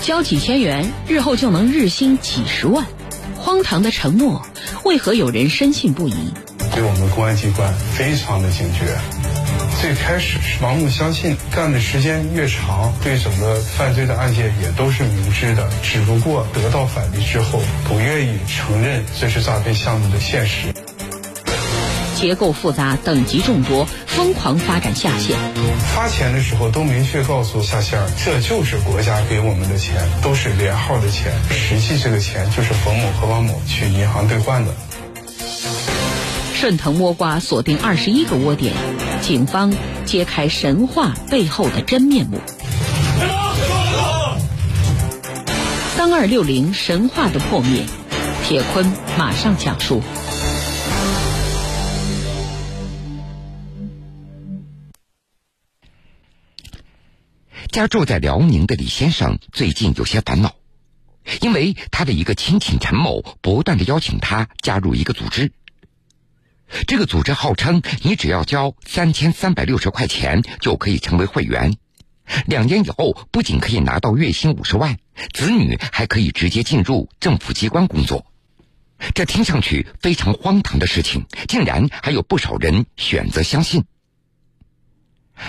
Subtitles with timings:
[0.00, 2.86] 交几千元，日后就能日薪几十万。
[3.36, 4.44] 荒唐的承诺，
[4.84, 6.14] 为何有人深信不疑？
[6.74, 8.98] 对我们公安机关非常的警觉。
[9.80, 20.68] 最开始是盲目相信，干的时间越长，对整个犯罪的案件也都是明知的，只不过得到返利之后，不愿意承认这是诈骗项目的现实。
[22.20, 25.38] 结构复杂，等级众多，疯狂发展下线。
[25.94, 34.74] 发钱的时候都明确告诉下线，这就是国家给我们的钱，都是连号的钱，实际这个钱就是冯某和王某去银行兑换的。
[36.54, 38.74] 顺藤摸瓜，锁定二十一个窝点，
[39.22, 39.72] 警方
[40.04, 42.38] 揭开神话背后的真面目。
[45.96, 47.84] 三二六零神话的破灭，
[48.46, 50.02] 铁坤马上讲述。
[57.70, 60.54] 家住在辽宁的李先生最近有些烦恼，
[61.40, 65.52] 因为他的一个亲戚陈某不断的邀请他加入一个组织。
[66.86, 71.76] 这个组织号称你只要交三千三百六十块钱就可以成为会员，
[72.46, 74.98] 两年以后不仅可以拿到月薪五十万，
[75.32, 78.26] 子女还可以直接进入政府机关工作。
[79.14, 83.84] 这听上去非常荒唐的事情，竟然还有不少人选择相信。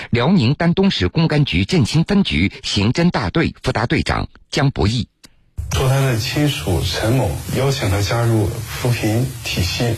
[0.09, 5.07] 辽宁丹东市公安局振兴分局刑侦大队副大队长江博义
[5.73, 9.95] 说：“他的亲属陈某邀请他加入扶贫体系，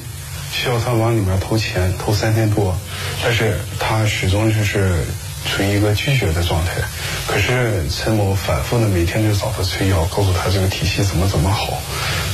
[0.51, 2.77] 需要他往里面投钱，投三千多，
[3.23, 5.03] 但是他始终就是
[5.47, 6.73] 处于一个拒绝的状态。
[7.25, 11.81] 可是陈某反复的每天就找他催要，告诉他这个体系怎么怎么好，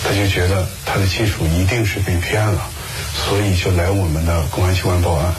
[0.04, 2.70] 他就觉得他的亲属一定是被骗了，
[3.14, 5.34] 所以就来我们的公安机关报案。”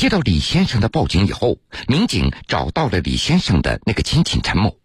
[0.00, 4.78] 接到李先生的报警以后，民警找到了李先生的那个亲戚陈某，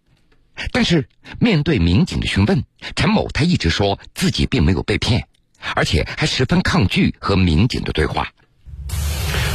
[0.74, 1.08] 但是
[1.40, 2.66] 面对民警的询问，
[2.98, 5.30] 陈某他一直说自己并没有被骗，
[5.74, 8.28] 而且还十分抗拒和民警的对话。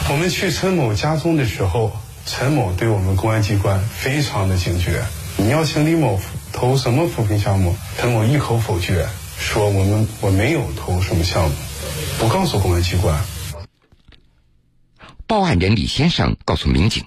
[0.08, 1.92] 我们去陈某家中的时候，
[2.24, 5.04] 陈某对我们公安机关非常的警觉。
[5.36, 6.18] 你要请李某
[6.54, 7.76] 投什么扶贫项目？
[7.98, 9.06] 陈某一口否决，
[9.38, 11.54] 说我们我没有投什么项目，
[12.18, 13.22] 不告诉公安机关。
[15.30, 17.04] 报案人李先生告诉民警，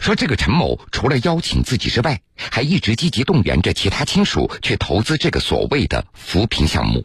[0.00, 7.04] 说这个陈某除了邀请自己之外，还一直积极动员着其他亲属去投资这个所谓的扶贫项目。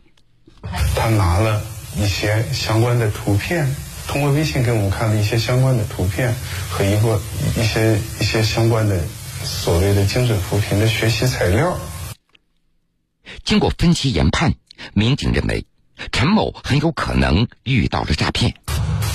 [0.95, 1.61] 他拿了
[1.95, 3.75] 一些相关的图片，
[4.07, 6.33] 通过微信给我们看了一些相关的图片
[6.71, 7.21] 和一个
[7.55, 8.99] 一些一些相关的
[9.43, 11.79] 所谓的精准扶贫的学习材料。
[13.43, 14.55] 经过分析研判，
[14.95, 15.67] 民警认为
[16.11, 18.55] 陈某很有可能遇到了诈骗。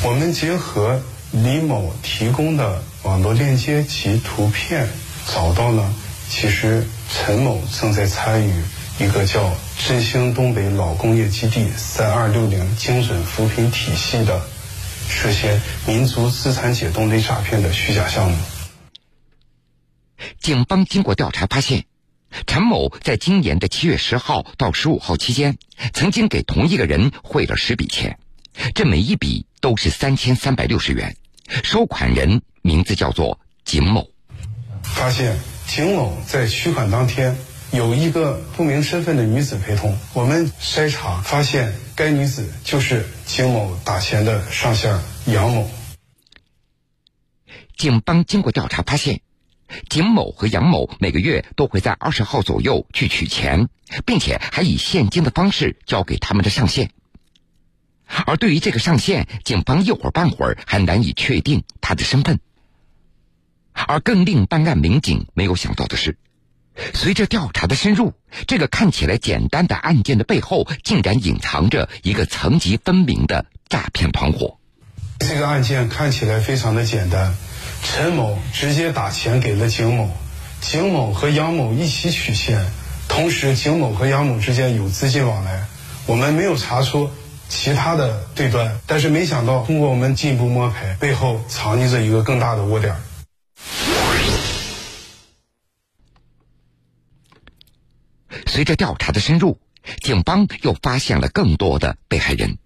[0.04, 1.02] 我们结合。
[1.32, 4.88] 李某提供的网络链接及图片，
[5.26, 5.94] 找到呢，
[6.28, 8.62] 其实陈某正在参与
[8.98, 9.52] 一个叫
[9.86, 14.40] “振兴东北老工业基地三二六零精准扶贫体系”的
[15.08, 18.36] 涉嫌民族资产解冻类诈骗的虚假项目。
[20.40, 21.84] 警方经过调查发现，
[22.46, 25.58] 陈某在今年的七月十号到十五号期间，
[25.92, 28.18] 曾经给同一个人汇了十笔钱。
[28.74, 31.16] 这每一笔都是三千三百六十元，
[31.62, 34.08] 收款人名字叫做景某。
[34.82, 37.36] 发现景某在取款当天
[37.72, 45.68] 有一个不明身份的女子陪同，我们筛查发现该女子就是景某打钱的上线杨某。
[47.76, 49.20] 警方经过调查发现，
[49.90, 53.68] 景某和杨某每个月都会在二十号左右去取钱，
[54.06, 56.90] 并且还以现金的方式交给他们的上线。
[58.24, 62.40] 而对于这个上线，警方一会儿半会儿还难以确定他的身份。
[63.72, 66.16] 而更令办案民警没有想到的是，
[66.94, 68.14] 随着调查的深入，
[68.46, 74.58] 这个看起来简单的案件的背后，竟然隐藏着一个层级分明的诈骗团伙。
[75.18, 77.34] 这个案件看起来非常的简单，
[77.82, 80.10] 陈某直接打钱给了景某，
[80.60, 82.64] 景某和杨某一起取现，
[83.08, 85.64] 同时景某和杨某之间有资金往来，
[86.06, 87.10] 我们没有查出。
[87.48, 92.96] 其他的对端，但是没想到通过我们进一步摸排，背后藏匿着一个更大的窝点。
[98.46, 99.58] 随着调查的深入，
[100.00, 102.58] 警方又发现了更多的被害人，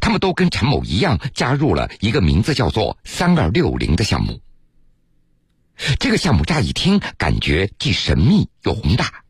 [0.00, 4.40] 他们都跟陈某一样加入了一个名字叫做“三二六零”的项目。
[5.98, 9.25] 这个项目乍一听感觉既神秘又宏大。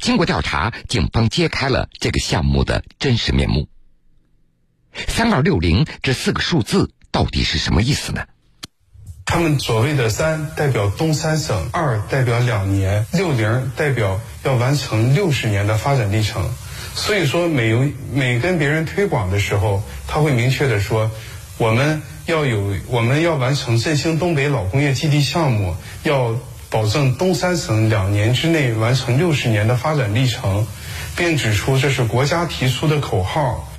[0.00, 3.68] 经过调查，警方揭开了这个项目的真实面目。
[5.08, 8.24] 三二六零这四个数字到底是什么意思呢？
[9.26, 16.50] 他们所谓的三代表东三省，二代表两年，六零代表要完成六十年的发展历程。
[16.94, 21.10] 所以说，每每跟别人推广的时候，他会明确的说，
[21.56, 26.38] 我们要有，我们要完成振兴东北老工业基地项目，要
[26.74, 30.66] 保证东三省两年之内完成六十年的发展历程，
[31.16, 33.78] 并指出这是国家提出的口号。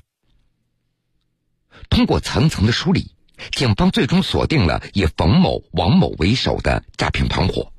[1.89, 3.11] 通过层层的梳理。
[3.51, 7.73] 警方最终锁定了以冯某、王某为首的诈骗团伙，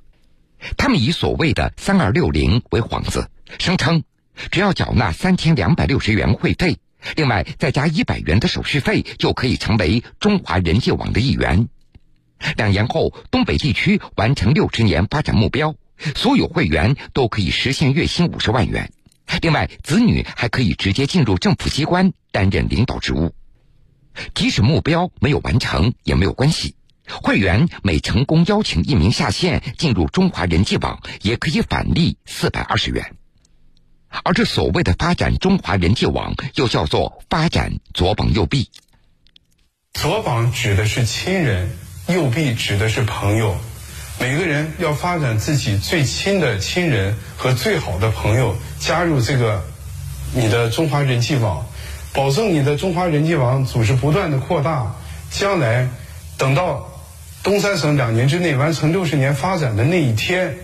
[0.76, 4.04] 他们以所谓的“三二六零”为幌子，声称
[4.50, 6.76] 只要缴纳三千两百六十元会费，
[7.14, 11.68] 另外再加一百元的手续费，就可以成为中华人际网的一员。
[12.56, 15.74] 两年后，东北地区完成六十年发展目标，
[16.14, 18.92] 所有会员都可以实现月薪五十万元，
[19.40, 23.34] 另外子女还可以直接进入政府机关担任领导职务。
[24.34, 26.74] 即使目标没有完成也没有关系，
[27.06, 33.14] 会员每成功邀请一名下线进入中华人际网，也可以返利四百二十元。
[34.24, 38.70] 而这所谓的发展中华人际网，又叫做发展左膀右臂。
[39.92, 41.70] 左膀指的是亲人，
[42.06, 43.56] 右臂指的是朋友。
[44.18, 49.62] 每个人要发展自己最亲的亲人和最好的朋友，加入这个
[50.32, 51.66] 你的中华人际网。
[52.14, 54.94] 保证你的中华人际网组织不断的扩大，
[55.30, 55.86] 将来
[56.38, 56.90] 等到
[57.42, 60.54] 东三省两年之内完成六十年发展的那一天，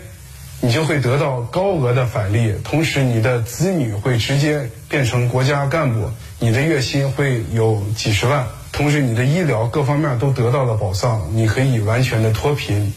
[0.63, 12.93] 你就会得到高额的返利，同时你的子女会直接变成国家干部，你的月薪会有几十万，同时你的医疗各方面都得到了保障，你可以完全的脱贫。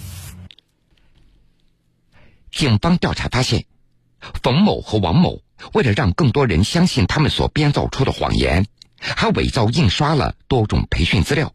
[2.51, 3.65] 警方调查发现，
[4.41, 5.41] 冯某和王某。
[5.73, 8.67] 为了让更多人相信他们所编造出的谎言，
[8.99, 11.53] 还伪造印刷了多种培训资料，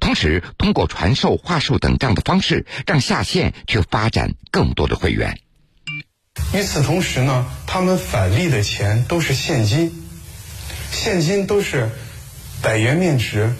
[0.00, 5.38] 同时通过传授话术等这样的方式，让下线去发展更多的会员。
[6.52, 10.04] 与此同时呢，他们返利的钱都是现金，
[10.90, 11.90] 现金都是
[12.62, 13.52] 百元面值、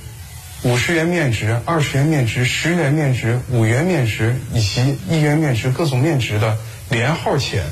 [0.62, 6.56] 五十元面值、二十元面值、十元面值、五元面值以及一元面值各种面值的
[6.88, 7.64] 连号钱。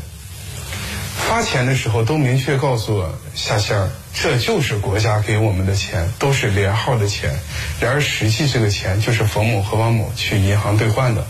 [1.15, 3.05] 发钱的时候都明确告诉
[3.35, 7.39] 下线儿，这就是国家给我们的钱，都是连号的钱。
[7.81, 11.25] 然而实际这个钱就是冯某和王某去银行兑换的。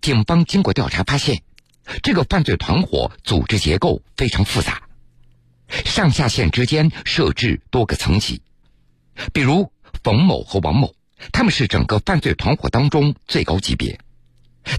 [0.00, 1.42] 警方经过调查发现，
[2.02, 4.82] 这个犯罪团伙组织结构非常复杂，
[5.84, 8.42] 上下线之间设置多个层级。
[9.32, 9.72] 比如
[10.02, 10.94] 冯某和王某，
[11.32, 13.98] 他们是整个犯罪团伙当中最高级别，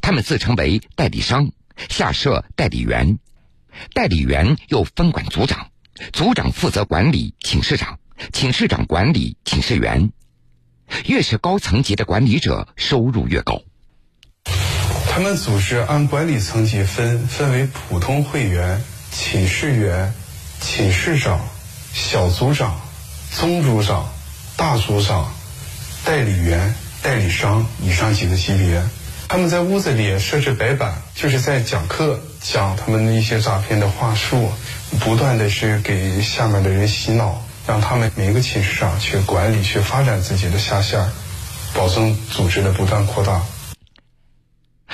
[0.01, 1.51] 他们自称为代理商。
[1.89, 3.17] 下设代理员，
[3.95, 5.71] 代理员又分管组长，
[6.13, 7.97] 组长负责管理寝室长，
[8.31, 10.11] 寝室长管理寝室员。
[11.07, 13.63] 越是高层级的管理者，收入越高。
[15.09, 20.13] 他们组织按管理层级分，分为普通会员、寝室员、
[20.63, 21.39] 寝室长、
[21.93, 22.79] 小组长、
[23.37, 24.09] 中组长、
[24.55, 25.31] 大组长、
[26.05, 28.81] 代理员、代理商以上几个级别。
[29.27, 34.51] 他们在屋子里设置白板，就是在讲课，讲他们的一些诈骗的话术，
[35.01, 41.05] 不断的是给下面的人洗脑，让他们每个寝室长去管理、去发展自己的下线，
[41.73, 43.41] 保证组织的不断扩大。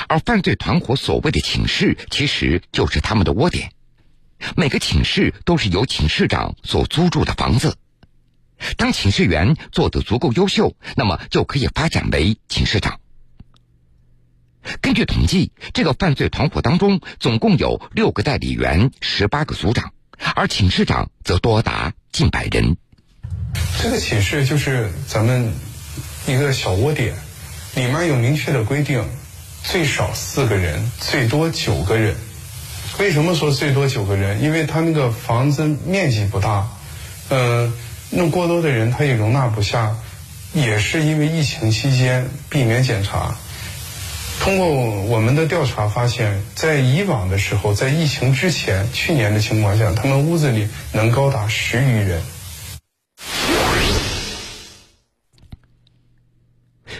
[0.08, 3.72] 而犯罪团伙所谓的寝室，其实就是他们的窝点，
[4.56, 7.78] 每个寝室都是由寝室长所租住的房子。
[8.78, 13.00] 当寝室员做得足够优秀，那么就可以发展为寝室长。
[14.82, 19.94] 根据统计，这个犯罪团伙当中总共有六个代理员，十八个组长，
[20.36, 22.76] 而寝室长则多达近百人。
[23.82, 25.54] 这个寝室就是咱们
[26.28, 27.16] 一个小窝点，
[27.76, 29.04] 里面有明确的规定，
[29.64, 32.16] 最少四个人，最多九个人。
[33.00, 34.42] 为什么说最多九个人？
[34.44, 36.68] 因为他那个房子面积不大，
[37.30, 37.74] 嗯，
[38.10, 39.96] 弄过多的人他也容纳不下，
[40.54, 43.34] 也是因为疫情期间避免检查。
[44.42, 52.22] 通过我们的调查发现，在以往的时候，在疫情之前，去年的情况下，他们屋子里能高达十余人。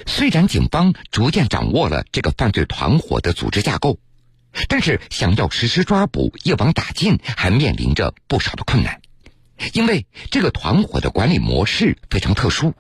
[0.06, 3.98] 虽然警方逐渐掌握了这个犯罪团伙的组织架构，
[4.68, 9.02] 但是想要实施抓捕、一网打尽，还面临着不少的困难，
[9.74, 12.74] 因为这个团伙的管理模式非常特殊，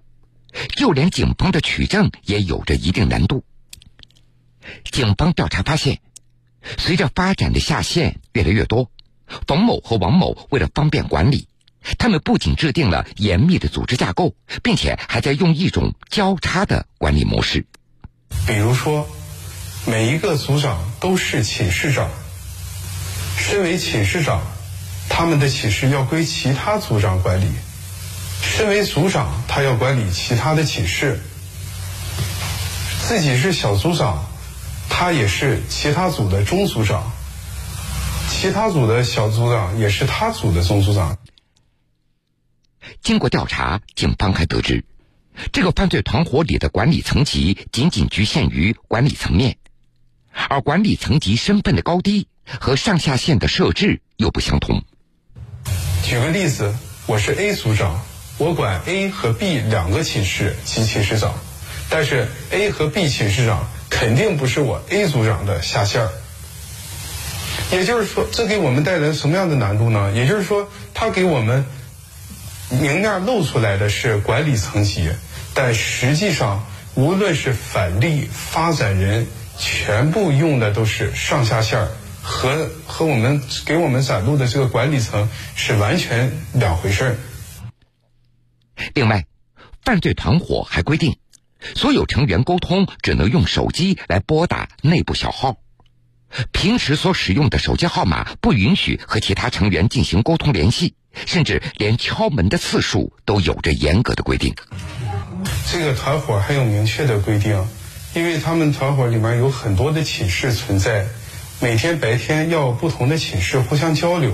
[0.75, 3.43] 就连警方的取证也有着一定难度。
[4.91, 5.99] 警方调查发现，
[6.77, 8.91] 随着发展的下线越来越多，
[9.47, 11.47] 冯某和王某为了方便管理，
[11.97, 17.65] 他们不仅制定了严密的组织架构，并且还在用一种交叉的管理模式。
[18.45, 19.07] 比如说，
[19.89, 22.11] 每一个组长都是寝室长。
[23.37, 24.43] 身为寝室长，
[25.09, 27.47] 他们的寝室要归其他组长管理；
[28.43, 31.19] 身为组长，他要管理其他的寝室。
[33.07, 34.27] 自己是小组长，
[34.89, 37.01] 他也是其他组的中组长；
[38.29, 41.17] 其他组的小组长也是他组的中组长。
[43.01, 44.85] 经过调查，警方还得知，
[45.51, 49.57] 这个犯罪团伙里的管理层级仅仅局限于管理层面，
[50.33, 52.27] 而管理层级身份的高低
[52.59, 54.83] 和上下线的设置又不相同。
[56.03, 56.73] 举个例子，
[57.05, 58.01] 我是 A 组长，
[58.37, 61.33] 我管 A 和 B 两个寝室及寝室长。
[61.91, 66.09] 但是 A 和 B 寝室长肯定不是我 A 组长的下线儿，
[67.71, 70.11] 也就是说，这给我们带来什么样的难度呢？
[70.13, 71.65] 也就是说，他给我们
[72.69, 75.09] 明面露出来的是管理层级，
[75.55, 79.25] 但实际上，无论是返利、发展人，
[79.59, 81.91] 全部用的都是上下线儿，
[82.23, 87.17] 和和我们给我们展露的这个管理层是完全两回事儿。
[88.93, 89.25] 另外，
[89.83, 91.17] 犯罪团伙还规定。
[91.75, 95.57] 所有成员沟通只能用手机来拨打内部小号，
[96.53, 104.55] 平时所使用的手机号码不允许和其他成员进行沟通联系，甚至连敲门的次数都有着严格的规定。
[105.69, 107.67] 这个团伙还有明确的规定，
[108.13, 111.05] 因为他们团伙里面有很多的寝室存在，
[111.59, 114.33] 每天白天要不同的寝室互相交流，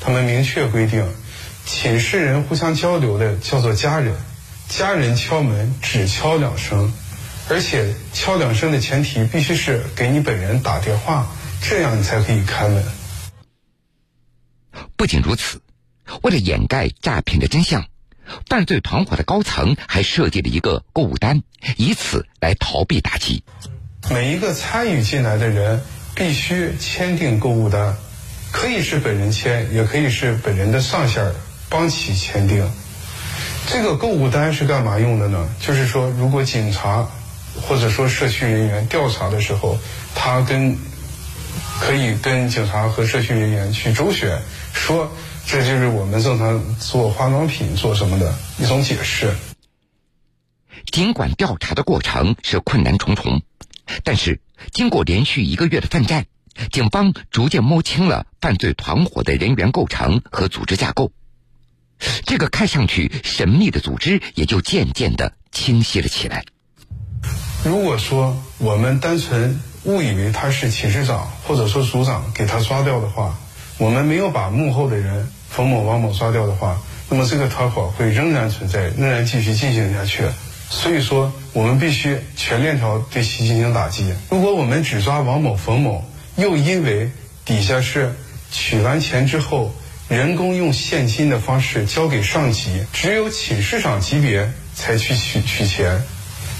[0.00, 1.04] 他们明确规定，
[1.66, 4.14] 寝室人互相交流的叫做家人。
[4.68, 6.92] 家人敲门只敲两声，
[7.48, 11.26] 而且敲两声的前提必须是给你本人打电话，
[11.62, 12.84] 这样你才可以开门。
[14.94, 15.60] 不仅如此，
[16.22, 17.86] 为了掩盖诈骗的真相，
[18.48, 21.42] 犯罪团伙的高层还设计了一个购物单，
[21.76, 23.42] 以此来逃避打击。
[24.10, 25.82] 每一个参与进来的人
[26.14, 27.96] 必须签订购物单，
[28.52, 31.32] 可以是本人签，也可以是本人的上线
[31.68, 32.70] 帮其签订。
[33.66, 35.48] 这个购物单是干嘛用的呢？
[35.60, 37.06] 就是说，如果警察
[37.60, 39.78] 或者说社区人员调查的时候，
[40.14, 40.74] 他跟
[41.78, 44.40] 可以跟警察和社区人员去周旋，
[44.72, 45.12] 说
[45.50, 49.34] 这就是我们正常做化妆品做什么的一种解释。
[50.92, 53.40] 尽管调查的过程是困难重重，
[54.04, 56.26] 但是经过连续一个月的奋战，
[56.70, 61.12] 警方逐渐摸清了犯罪团伙的人员构成和组织架构。
[62.26, 66.44] 这个看上去神秘的组织也就渐渐的清晰了起来。
[67.64, 73.38] 如果说我们单纯误以为他是寝室长或者说组长给他抓掉的话，
[73.78, 76.78] 我们没有把幕后的人冯某、王某抓掉的话，
[77.08, 80.22] 那么这个团伙会仍然存在，仍然继续进行下去。
[80.70, 84.12] 所以说，我们必须全链条对其进行打击。
[84.30, 86.04] 如果我们只抓王某、冯某，
[86.36, 87.10] 又因为
[87.44, 88.14] 底下是
[88.50, 89.72] 取完钱之后。
[90.08, 96.02] 人工用现金的方式交给上级，只有寝室长级别才去取取钱。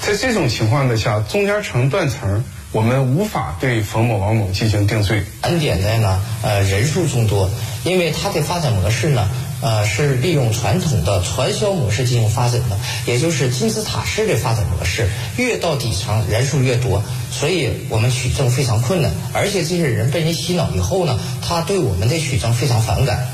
[0.02, 5.24] 在这种情况的下，中间层断层，我们无法对冯某、王某进行定罪。
[5.42, 7.50] 难点在呢，呃，人数众多，
[7.84, 9.28] 因为它的发展模式呢。
[9.60, 23.26] 呃，是利用传统的传销模式进行发展的，也就是金字塔式的发展模式，越到底层人数越多，所以我们取证非常困难，而且这些人被人洗脑以后呢，他对我们的取证非常反感。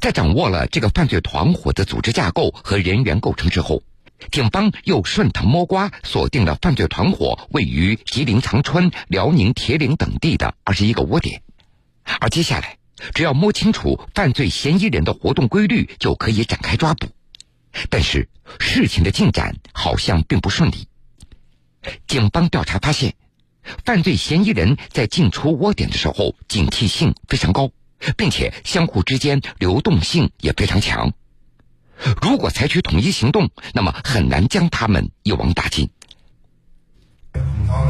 [0.00, 3.80] 在掌握了这个犯罪团伙的组织架构和人员构成之后，
[4.30, 11.42] 警方又顺藤摸瓜，锁定了犯罪团伙位于吉林长春、辽宁铁岭等地的二十一个窝点。
[12.20, 12.78] 而接下来，
[13.14, 17.08] 只要摸清楚犯罪嫌疑人的活动规律，就可以展开抓捕。
[17.88, 20.86] 但是事情的进展好像并不顺利。
[22.06, 23.14] 警方调查发现，
[23.84, 27.70] 犯罪嫌疑人在进出窝点的时候警惕性非常高，
[28.16, 31.12] 并且相互之间流动性也非常强。
[32.20, 35.88] 如果采取统一行动，那么很难将他们一网打尽。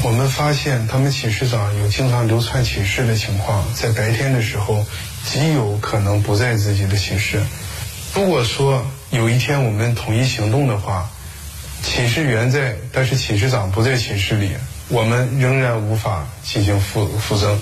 [0.05, 4.85] 我们发现他们寝室长有经常流窜寝室的情况，在白天的时候
[5.25, 7.43] 极有可能不在自己的寝室。
[8.15, 11.11] 如果说有一天我们统一行动的话，
[11.83, 14.51] 寝室员在，但是寝室长不在寝室里，
[14.89, 17.59] 我们仍然无法进行复复证。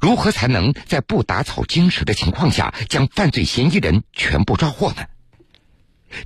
[0.00, 5.06] 如何才能在不打草惊蛇的情况下将犯罪嫌疑人全部抓获呢？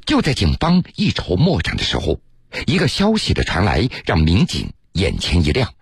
[0.07, 2.21] 就在警方一筹莫展的时候。
[2.67, 5.73] 一个消息的传来，让民警眼前一亮。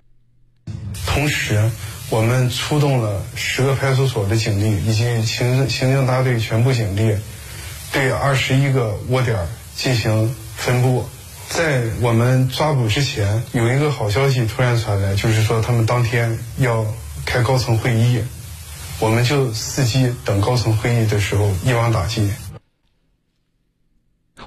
[1.05, 1.69] 同时，
[2.11, 7.19] 我们出动了十个派出所的警力以及行政行政大队全部警力，
[7.93, 11.09] 对二十一个窝点进行分布。
[11.49, 16.87] 在我们抓捕之前，有一个好消息突然传来，就是说他们当天要
[17.31, 18.25] 开高层会议，
[18.99, 22.29] 我们就伺机等高层会议的时候一网打尽。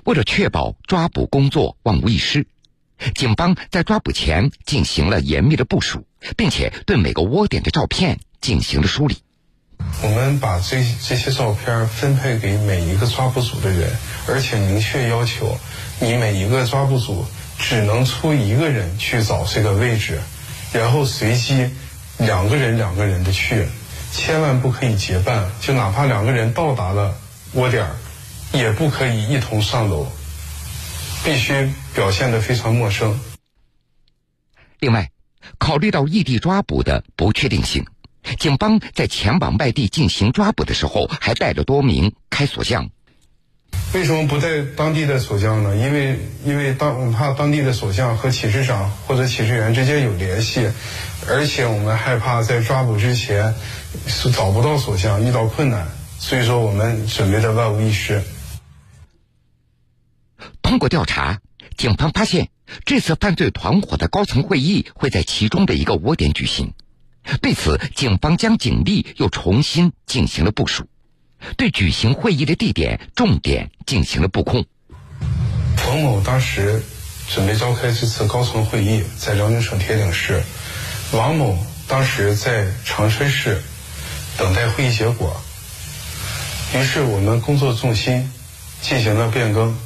[0.03, 2.45] 为了确保抓捕工作万无一失，
[3.15, 9.15] 警方在抓捕前进行了严密的部署，并且对每个窝点的照片进行了梳理。
[10.01, 13.89] 我们把这这些照片分配给每一个抓捕组的人，
[14.27, 15.57] 而且明确要求，
[16.01, 17.25] 你每一个抓捕组
[17.57, 20.19] 只能出一个人去找这个位置，
[20.73, 21.69] 然后随机
[22.25, 23.67] 两个人两个人的去，
[24.11, 27.15] 千万不可以结伴，就哪怕两个人到达了
[27.53, 27.87] 窝点
[28.53, 30.07] 也不可以一同上楼，
[31.23, 33.19] 必须表现得非常陌生。
[34.79, 35.11] 另外，
[35.57, 37.85] 考虑到异地抓捕的不确定性。
[38.39, 42.89] 警方在前往外地进行抓捕的时候，还带着多名开锁匠。
[43.93, 45.75] 为什么不带当地的锁匠呢？
[45.77, 50.67] 因为因为当我们怕当地的锁匠和寝室长或者寝室员之间有联系，
[51.29, 53.53] 而且我们害怕在抓捕之前
[54.07, 58.23] 是找不到锁匠，遇到困难，所以说我们准备的万无一失。
[60.63, 61.39] 通过调查，
[61.77, 62.49] 警方发现
[62.85, 66.73] 这次犯罪团伙的高层会议会在其中的一个窝点举行。
[67.43, 70.87] 对此，警方将警力又重新进行了部署，
[71.57, 74.65] 对举行会议的地点重点进行了布控。
[75.77, 76.81] 冯某当时
[77.29, 80.41] 准备召开这次高层会议，在辽宁省铁岭市；
[81.11, 83.61] 王某当时在长春市
[84.37, 85.35] 等待会议结果。
[86.75, 88.31] 于是，我们工作重心
[88.81, 89.77] 进行了变更。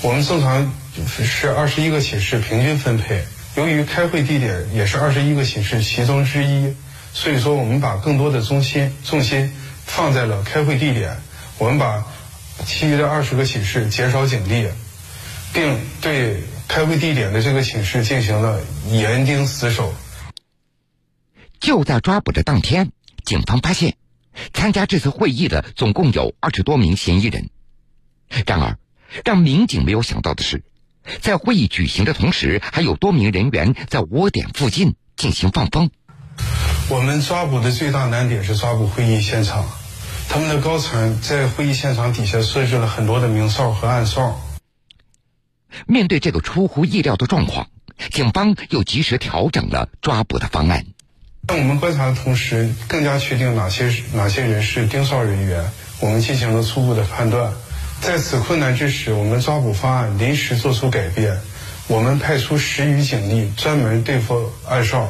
[0.00, 0.72] 我们正常
[1.24, 3.24] 是二十一个寝室平均分配。
[3.56, 6.74] 由于开会地点也是二十一个寝室其中之一，
[7.12, 9.52] 所以说我们把更多的中心重心
[9.84, 11.16] 放在了开会地点。
[11.58, 12.06] 我们把
[12.64, 14.68] 其余的二十个寝室减少警力，
[15.52, 18.60] 并对开会地点的这个寝室进行了
[18.90, 19.94] 严盯死守。
[21.60, 22.92] 就在抓捕的当天，
[23.24, 23.96] 警方发现
[24.52, 27.50] 参加这次会议的总共有二十多名嫌疑人。
[28.46, 28.78] 然而，
[29.24, 30.62] 让民警没有想到的是。
[31.22, 35.90] 在会议举行的同时，还有多名人员在窝点附近进行放风。
[36.90, 39.64] 我们抓捕的最大难点是抓捕会议现场，
[40.28, 44.38] 他们的高层在会议现场底下设置了很多的明哨和暗哨。
[45.86, 47.68] 面对这个出乎意料的状况，
[48.10, 50.84] 警方又及时调整了抓捕的方案。
[51.48, 55.64] 在我们观察的同时，更加确定哪些哪些人是盯梢人员，
[56.00, 57.52] 我们进行了初步的判断。
[58.02, 61.38] 在此困难之时，我们抓捕方案临时做出改变，
[61.86, 65.08] 我们派出十余警力专门对付暗哨。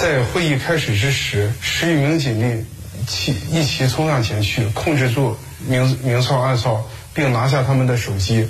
[0.00, 2.64] 在会议开始之时，十余名警力
[3.06, 5.36] 起一齐冲上前去，控制住
[5.66, 6.84] 明明哨暗哨，
[7.14, 8.48] 并拿下他们的手机。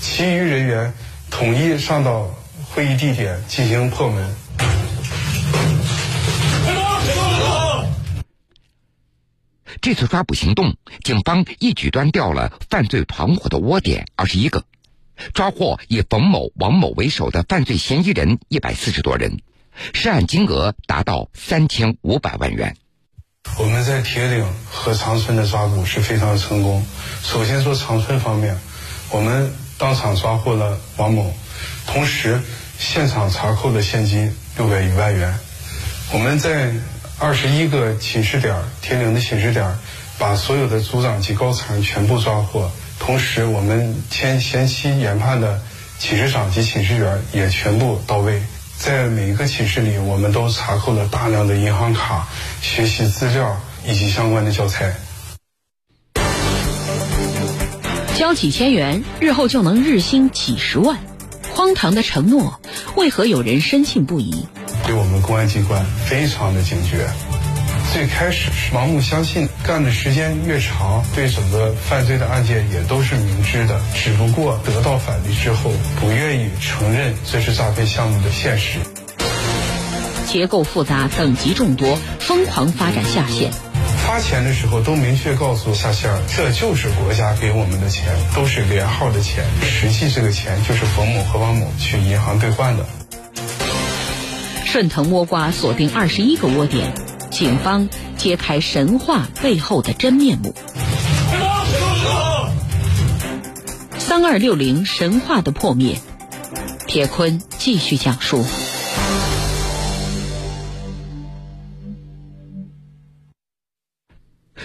[0.00, 0.92] 其余人员
[1.30, 2.30] 统一上到
[2.70, 4.34] 会议地点进行破门。
[9.80, 14.64] 这次抓捕行动，警方一举端掉了犯罪团伙的窝点二十一个，
[15.32, 19.40] 抓获以冯某、王某为首的犯罪嫌疑人一百四十多人，
[19.92, 22.76] 涉案金额达到三千五百万元。
[23.58, 26.84] 我们在铁岭和长春的抓捕是非常成功。
[27.22, 28.58] 首先说长春方面，
[29.10, 31.34] 我们当场抓获了王某，
[31.86, 32.40] 同时
[32.78, 35.34] 现场查扣的现金六百余万元。
[36.12, 36.72] 我们在。
[37.18, 39.74] 二十一个寝室点，铁岭的寝室点，
[40.18, 42.70] 把所有的组长及高层全部抓获。
[42.98, 45.58] 同时，我们前前期研判的
[45.98, 48.42] 寝室长及寝室员也全部到位。
[48.78, 52.28] 在每一个寝室里，我们都查扣了大量的银行卡、
[52.60, 54.94] 学习资料以及相关的教材。
[58.16, 60.98] 交几千元，日后就能日薪几十万，
[61.52, 62.60] 荒唐的承诺，
[62.96, 64.46] 为何有人深信不疑？
[64.86, 67.08] 对我们公安机关非常的警觉。
[67.92, 78.78] 最开始是盲目相信，干的时间越长，对整个犯罪的案件也都是明知的，只不过得到法律之后，不愿意承认这是诈骗项目的现实。
[80.24, 83.50] 结构复杂，等级众多，疯狂发展下线。
[84.06, 88.04] 发钱的时候都明确告诉下线，这就是国家给我们的钱，
[88.36, 92.86] 都是连号的钱，实际这个钱就是冯某和王某去银行兑换的。
[94.64, 96.92] 顺藤摸瓜，锁定二十一个窝点，
[97.30, 97.88] 警方
[98.26, 100.52] 揭开神话背后的真面目。
[103.98, 106.00] 三二六零神话的破灭。
[106.88, 108.44] 铁坤继续讲述。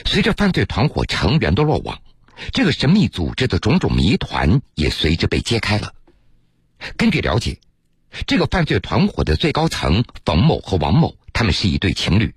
[0.05, 2.01] 随着犯罪团伙成员的落网
[2.51, 5.93] 这个神秘组织的种种谜团也随之被揭开了。
[6.97, 7.59] 根据了解
[8.25, 12.33] 这个犯罪团伙的最高层冯某和王某他们是一对情侣。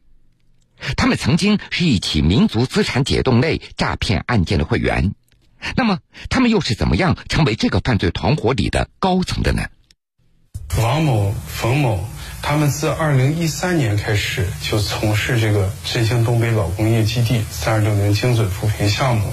[0.96, 5.14] 他们曾经是一起民族资产解冻类诈骗案件的会员。
[5.76, 9.62] 那么，他们又是怎么样成为这个犯罪团伙里的高层的呢？
[10.78, 12.08] 王某、冯某。
[12.46, 19.32] 他们自二零一三年开始就从事这个振兴东北老工业基地三二六零精准扶贫项目，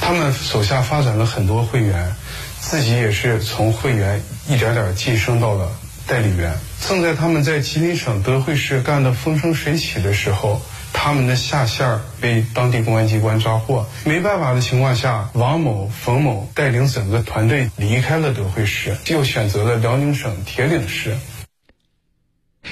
[0.00, 2.14] 他们手下发展了很多会员，
[2.58, 5.70] 自己也是从会员一点点晋升到了
[6.06, 6.56] 代理员。
[6.88, 21.16] 正在他们在吉林省德惠市干得风生水起的时候，他们的下线被当地公安机关抓获，没办法的情况下，王某、冯某带领整个团队离开了德惠市，又选择了辽宁省铁岭市。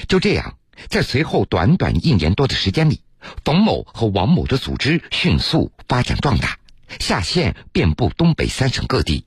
[0.07, 0.57] 就这样，
[0.89, 3.01] 在随后短短一年多的时间里，
[3.43, 6.57] 冯某和王某的组织迅速发展壮大，
[6.99, 9.25] 下线遍布东北三省各地。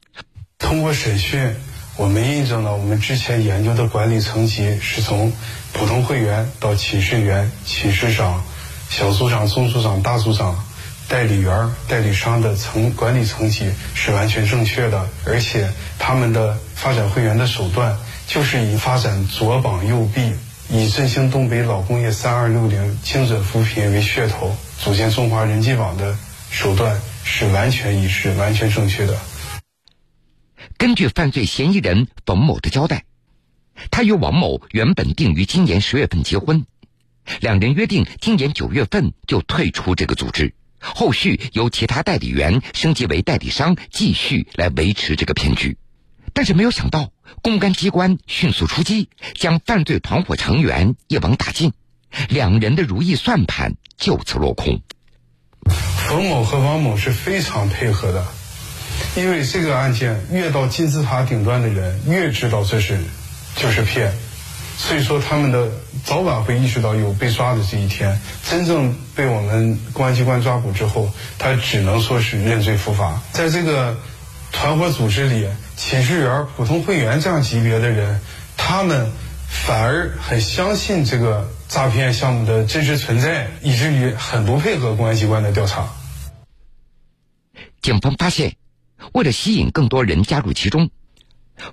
[0.58, 1.54] 通过审讯，
[1.98, 5.32] 我们印证了我们之前研究的管理层级是从
[5.72, 8.44] 普通会员到寝室员、寝室长、
[8.88, 10.64] 小组长、中组长、大组长、
[11.08, 20.32] 代理员、代理商的层管理层级是完全正确的，而且他们的发展会员的手段就是以发展左膀右臂。
[20.70, 26.14] 以振兴东北老工业三二六零精准扶贫为噱头，组建中华人际网的
[26.50, 29.16] 手段是完全一致、完全正确的。
[30.78, 33.04] 根据犯罪嫌疑人冯某的交代，
[33.90, 36.66] 他与王某原本定于今年十月份结婚，
[37.40, 45.76] 两人约定今年九月份就退出这个组织，后续由其他代理员升级为代理商，继续来维持这个骗局。
[46.32, 47.10] 但是没有想到，
[47.42, 51.72] 公安机关迅速出击，将犯罪团伙成员一网打尽，
[52.28, 54.80] 两人的如意算盘就此落空。
[56.06, 58.24] 冯某和王某是非常配合的，
[59.18, 62.98] 因为这个案件越到金字塔顶端的人越知道这是
[63.56, 64.12] 就是骗，
[64.76, 65.70] 所以说他们的
[66.04, 68.18] 早晚会意识到有被抓的这一天。
[68.48, 73.20] 真正被我们公安机关抓捕之后，他只能说是认罪伏法。
[73.32, 73.96] 在这个
[74.52, 75.48] 团伙组织里。
[75.80, 78.20] 寝室员、普通会员这样级别的人，
[78.56, 79.12] 他们
[79.48, 85.88] 反而很相信这个诈骗项目的真实存在，以至于很不配合公安机关的调查。
[87.80, 88.56] 警方发现，
[89.12, 90.90] 为了吸引更多人加入其中，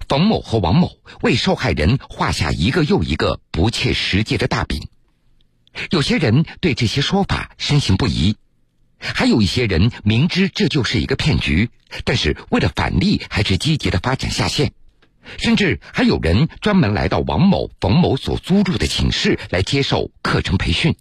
[0.08, 4.88] 冯某和王某为受害人画下一个又一个不切实际的大饼。
[5.92, 8.36] 有些人对这些说法深信不疑。
[8.98, 11.70] 还有一些人明知这就是一个骗局，
[12.06, 14.72] 但是为了返利，还是积极的发展下线，
[15.38, 20.96] 甚至还有人专门来到王某、冯某所租住的寝室来接受课程培训。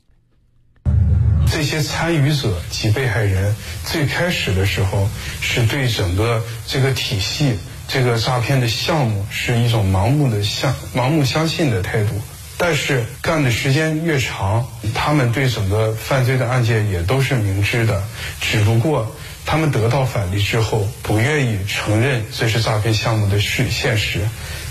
[1.51, 3.55] 这些参与者及被害人
[3.85, 5.09] 最开始的时候，
[5.41, 12.21] 是对整个这个体系、这个诈骗的项目是一种盲目的相、盲目相信的态度。
[12.57, 18.03] 但是干的时间越长，他们对整个犯罪的案件也都是明知的，
[18.41, 24.21] 只不过他们得到返利之后，不愿意承认这是诈骗项目的事现实，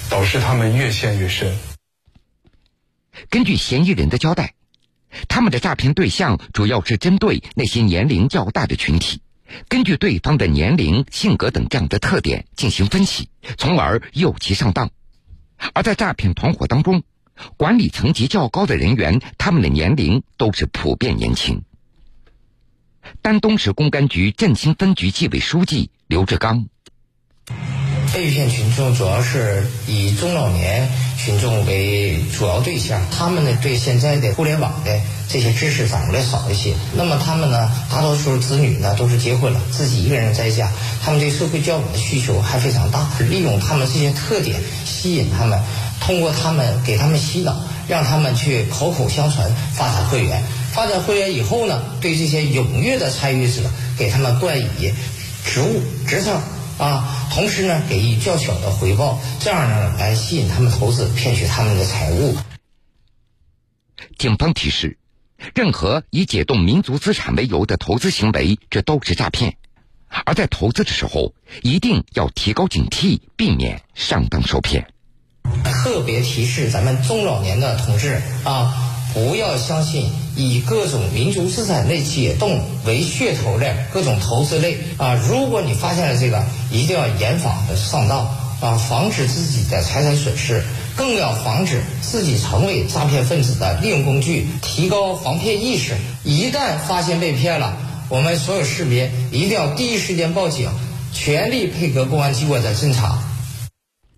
[0.09, 1.53] 导致他们越陷越深。
[3.29, 4.53] 根据嫌疑人的交代，
[5.27, 9.21] 他们的诈骗对象主要是针对那些年龄较大的群体，
[9.67, 14.89] 根据对方的年龄、性格等这样的特点进行分析，从而诱其上当。
[15.73, 17.03] 而在诈骗团伙当中，
[17.57, 21.63] 管理层级较高的人员，他们的年龄都是普遍年轻。
[23.21, 26.67] 丹东市公安局振兴分局纪委书记刘志刚，
[28.13, 34.91] 被骗群众主要是以中老年群众为主要对象，他们呢对现在的互联网的
[35.27, 36.75] 这些知识掌握的少一些。
[36.95, 40.71] 那么他们呢，大多数子女呢都是结婚了，自己一个人在家，
[41.03, 45.59] 他们对社会交往的需求还非常大，利用他们这些特点吸引他们。
[45.99, 47.55] 通过他们给他们洗脑，
[47.87, 50.43] 让他们去口口相传发展会员。
[50.71, 53.61] 发展会员以后呢，对这些踊跃的参与者
[53.97, 54.93] 给他们冠以
[55.45, 56.39] 职务职称
[56.77, 62.35] 啊，同时呢给予较小的回报，这样呢来吸引他们投资，骗取他们的财物。
[64.17, 64.97] 警方提示：
[65.53, 69.57] 任何以解冻民族资产为由的投资行为，这都是诈骗。
[70.25, 71.33] 而在投资的时候，
[71.63, 74.87] 一定要提高警惕，避免上当受骗。
[75.63, 85.13] 特别提示咱们中老年的同志啊，不要相信以各种民族资产类解冻为噱头的各种投资类啊。
[85.29, 88.27] 如果你发现了这个，一定要严防的上当
[88.59, 90.63] 啊，防止自己的财产损失，
[90.95, 95.93] 更要防止自己成为诈骗分子的利用工具，提高防骗意识。
[96.23, 97.77] 一旦发现被骗了
[98.09, 100.69] 我们所有市民一定要第一时间报警，
[101.13, 103.19] 全力配合公安机关的侦查。